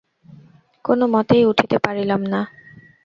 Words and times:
কোনো 0.85 1.05
মতেই 1.07 1.43
উঠিতে 1.45 1.77
পারিলাম 1.79 2.21
না। 2.23 2.41